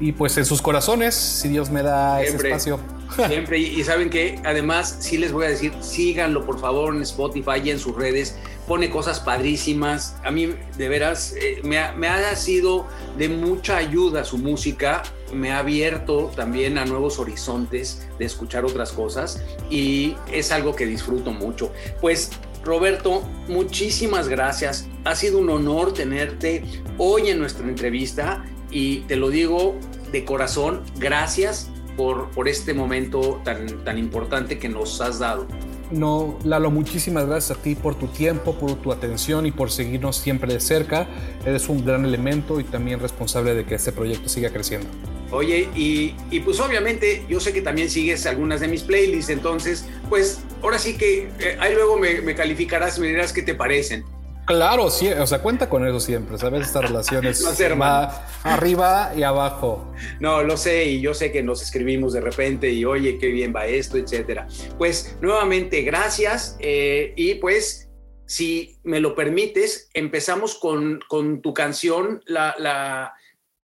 [0.00, 2.78] y pues en sus corazones, si Dios me da ese espacio.
[3.28, 7.60] Siempre, y, saben que además sí les voy a decir, síganlo por favor en Spotify
[7.64, 10.16] y en sus redes, pone cosas padrísimas.
[10.24, 15.02] A mí de veras eh, me, ha, me ha sido de mucha ayuda su música,
[15.32, 20.86] me ha abierto también a nuevos horizontes de escuchar otras cosas y es algo que
[20.86, 21.72] disfruto mucho.
[22.00, 22.30] Pues
[22.64, 24.86] Roberto, muchísimas gracias.
[25.04, 26.62] Ha sido un honor tenerte
[26.98, 29.76] hoy en nuestra entrevista y te lo digo
[30.12, 35.46] de corazón, gracias por, por este momento tan, tan importante que nos has dado.
[35.92, 40.16] No, Lalo, muchísimas gracias a ti por tu tiempo, por tu atención y por seguirnos
[40.16, 41.06] siempre de cerca.
[41.44, 44.88] Eres un gran elemento y también responsable de que este proyecto siga creciendo.
[45.30, 49.86] Oye, y, y, pues obviamente yo sé que también sigues algunas de mis playlists, entonces,
[50.08, 54.04] pues ahora sí que eh, ahí luego me, me, calificarás, me dirás qué te parecen.
[54.44, 56.66] Claro, sí, o sea, cuenta con eso siempre, ¿sabes?
[56.66, 57.40] Estas relaciones
[57.70, 59.92] no va arriba y abajo.
[60.18, 63.52] No, lo sé, y yo sé que nos escribimos de repente y oye, qué bien
[63.54, 64.48] va esto, etcétera.
[64.78, 66.56] Pues nuevamente, gracias.
[66.58, 67.88] Eh, y pues,
[68.26, 73.14] si me lo permites, empezamos con, con tu canción, la, la,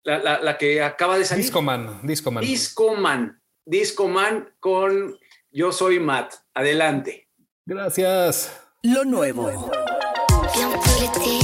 [0.04, 1.44] la, la, que acaba de salir.
[1.44, 2.44] Discoman, Discoman.
[2.44, 5.18] Discoman, Discoman con
[5.50, 6.34] Yo Soy Matt.
[6.54, 7.28] Adelante.
[7.66, 8.56] Gracias.
[8.82, 9.70] Lo nuevo.
[10.78, 11.39] tranquilité.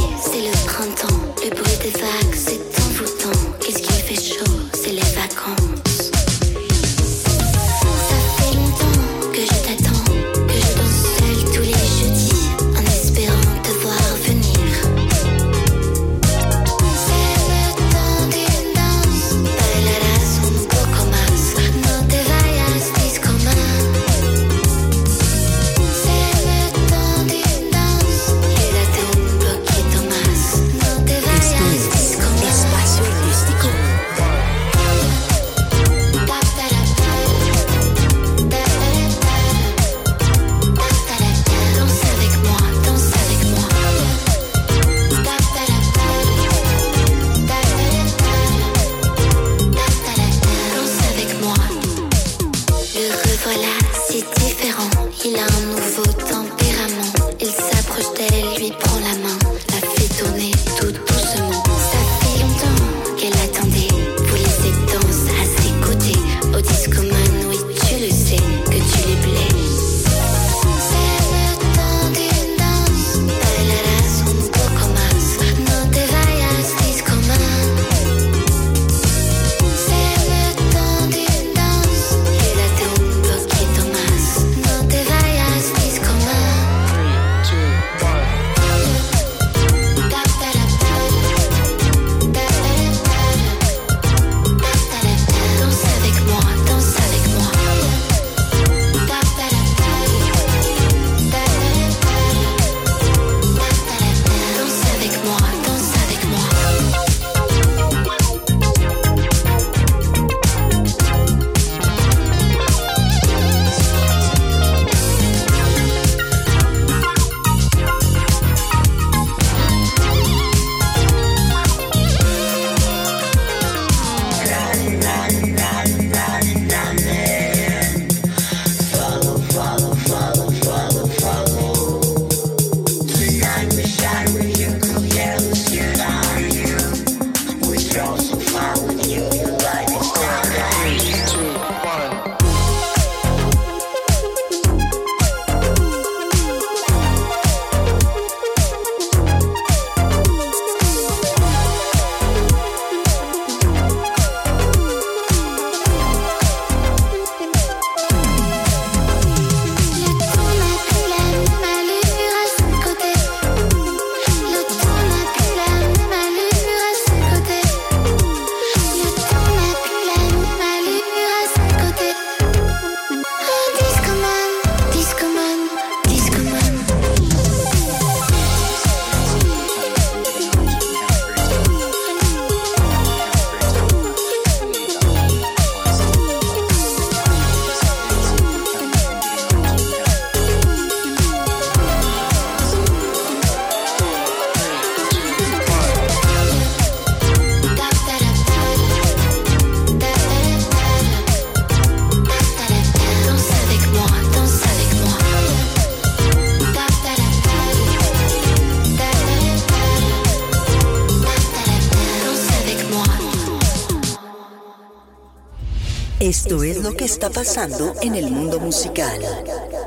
[217.16, 219.18] Está pasando en el mundo musical.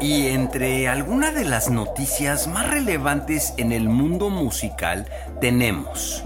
[0.01, 5.05] Y entre algunas de las noticias más relevantes en el mundo musical
[5.39, 6.23] tenemos,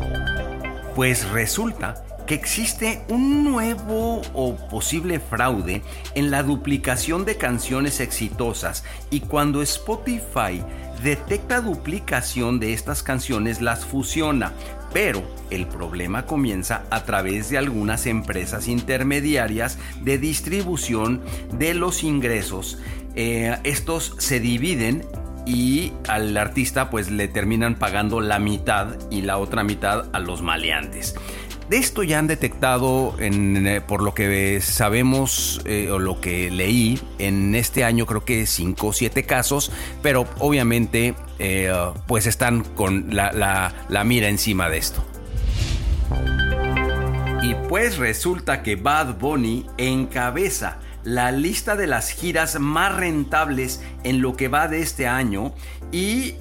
[0.96, 5.82] pues resulta que existe un nuevo o posible fraude
[6.16, 8.86] en la duplicación de canciones exitosas.
[9.10, 10.64] Y cuando Spotify
[11.04, 14.54] detecta duplicación de estas canciones las fusiona,
[14.94, 21.22] pero el problema comienza a través de algunas empresas intermediarias de distribución
[21.58, 22.78] de los ingresos.
[23.16, 25.04] Eh, estos se dividen
[25.46, 30.42] y al artista pues le terminan pagando la mitad y la otra mitad a los
[30.42, 31.16] maleantes.
[31.70, 37.00] De esto ya han detectado, eh, por lo que sabemos eh, o lo que leí,
[37.20, 41.74] en este año creo que 5 o 7 casos, pero obviamente eh,
[42.06, 45.06] pues están con la mira encima de esto.
[47.42, 54.22] Y pues resulta que Bad Bunny encabeza la lista de las giras más rentables en
[54.22, 55.54] lo que va de este año
[55.92, 56.36] y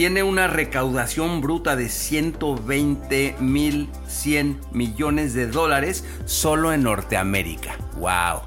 [0.00, 7.76] tiene una recaudación bruta de 120 mil 100 millones de dólares solo en Norteamérica.
[7.98, 8.40] ¡Wow!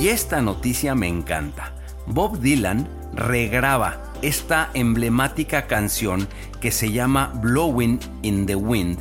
[0.00, 1.74] Y esta noticia me encanta.
[2.06, 6.26] Bob Dylan regraba esta emblemática canción
[6.58, 8.98] que se llama Blowing in the Wind,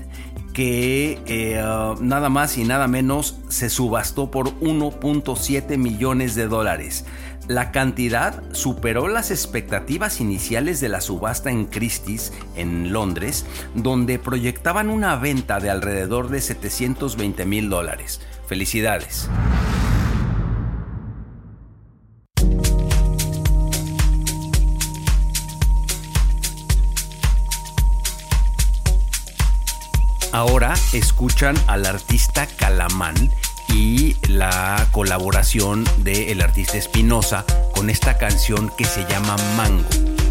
[0.51, 1.63] que eh,
[2.01, 7.05] nada más y nada menos se subastó por 1.7 millones de dólares.
[7.47, 14.89] La cantidad superó las expectativas iniciales de la subasta en Christie's en Londres, donde proyectaban
[14.89, 18.19] una venta de alrededor de 720 mil dólares.
[18.47, 19.29] Felicidades.
[30.31, 33.15] Ahora escuchan al artista Calamán
[33.75, 40.24] y la colaboración del artista Espinosa con esta canción que se llama Mango.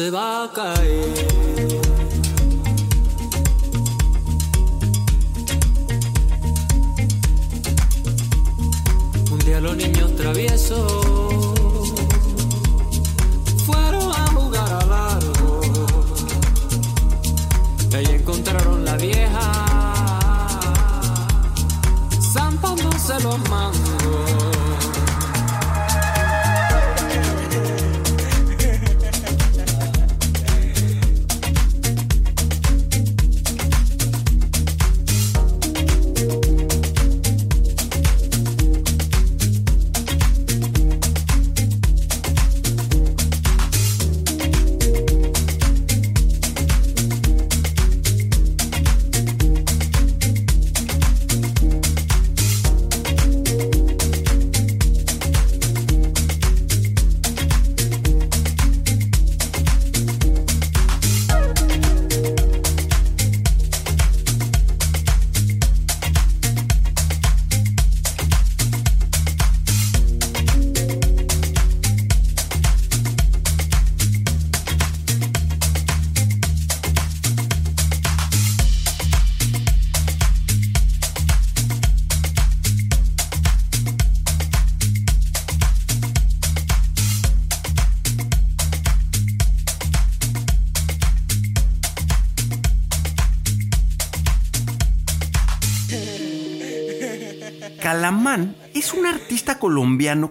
[0.00, 0.48] Se va a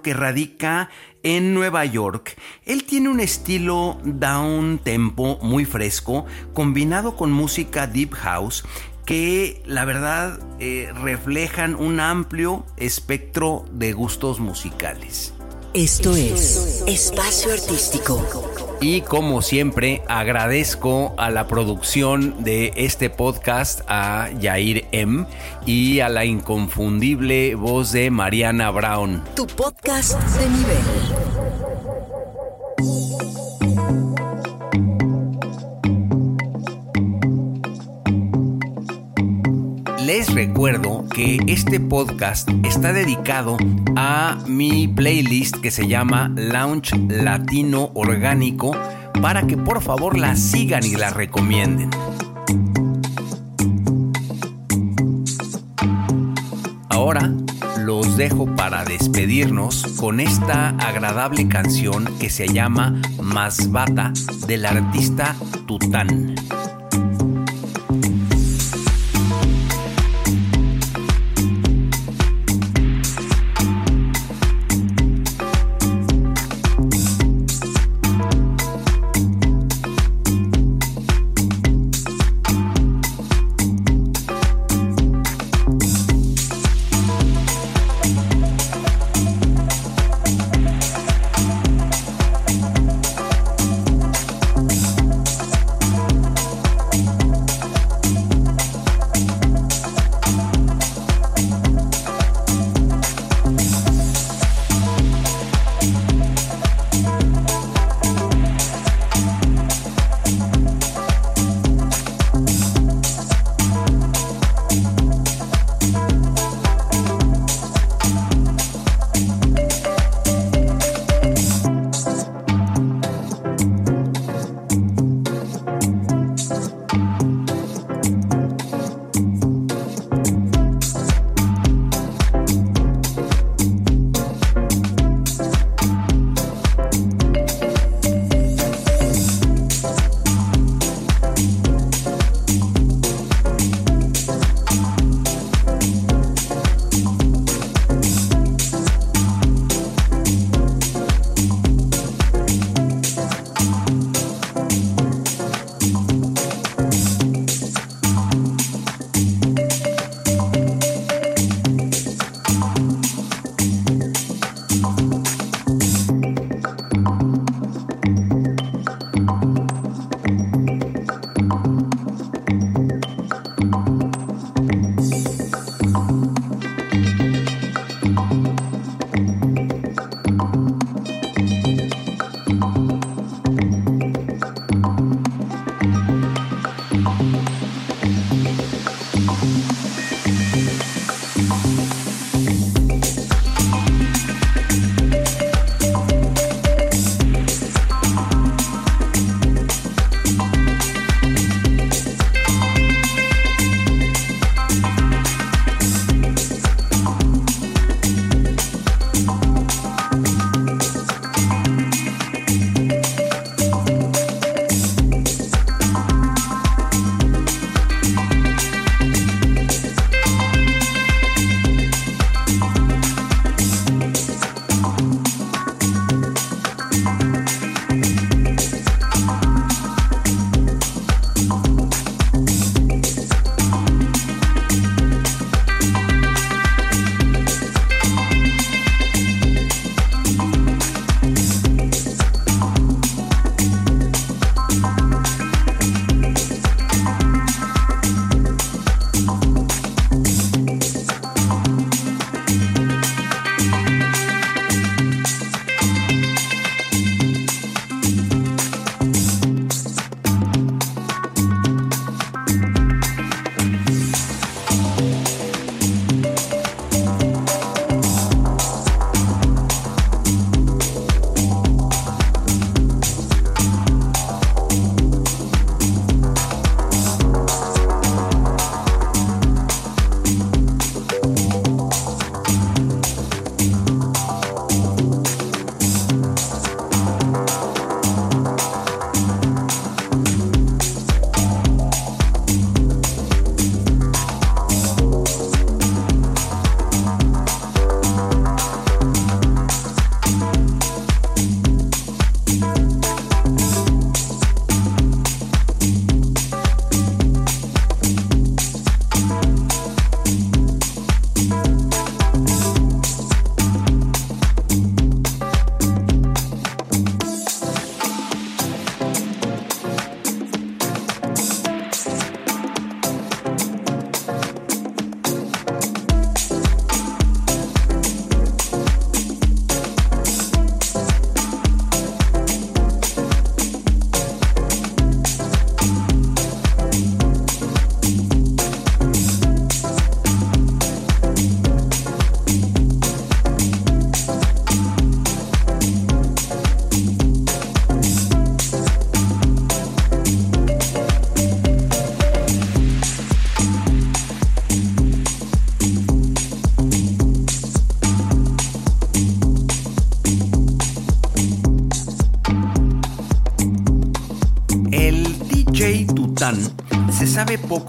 [0.01, 0.89] que radica
[1.23, 2.37] en Nueva York.
[2.65, 8.63] Él tiene un estilo down tempo muy fresco, combinado con música deep house
[9.05, 15.33] que la verdad eh, reflejan un amplio espectro de gustos musicales.
[15.73, 18.68] Esto es Espacio Artístico.
[18.81, 25.25] Y como siempre, agradezco a la producción de este podcast a Yair M
[25.65, 29.21] y a la inconfundible voz de Mariana Brown.
[29.35, 31.28] Tu podcast de nivel.
[40.09, 43.57] Les recuerdo que este podcast está dedicado
[43.95, 48.75] a mi playlist que se llama Lounge Latino Orgánico
[49.21, 51.91] para que por favor la sigan y la recomienden.
[56.89, 57.31] Ahora
[57.77, 64.11] los dejo para despedirnos con esta agradable canción que se llama Masbata
[64.47, 65.35] del artista
[65.67, 66.33] Tután.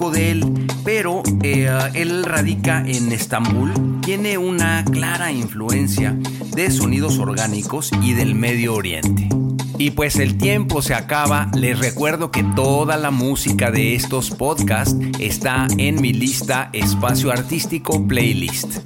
[0.08, 4.00] De él, pero eh, él radica en Estambul.
[4.00, 6.16] Tiene una clara influencia
[6.54, 9.28] de sonidos orgánicos y del Medio Oriente.
[9.76, 14.96] Y pues el tiempo se acaba, les recuerdo que toda la música de estos podcasts
[15.18, 18.78] está en mi lista Espacio Artístico Playlist.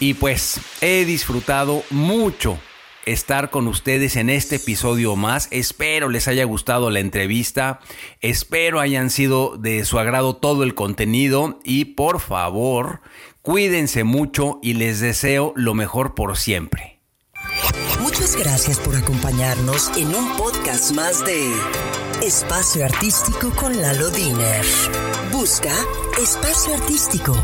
[0.00, 2.58] Y pues he disfrutado mucho
[3.06, 5.48] estar con ustedes en este episodio más.
[5.50, 7.80] Espero les haya gustado la entrevista.
[8.20, 11.60] Espero hayan sido de su agrado todo el contenido.
[11.64, 13.00] Y por favor,
[13.42, 17.00] cuídense mucho y les deseo lo mejor por siempre.
[18.00, 21.52] Muchas gracias por acompañarnos en un podcast más de
[22.22, 24.64] Espacio Artístico con Lalo Diner.
[25.32, 25.72] Busca
[26.20, 27.34] Espacio Artístico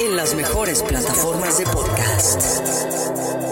[0.00, 3.43] en las mejores plataformas de podcast.